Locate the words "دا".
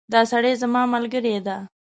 0.13-0.21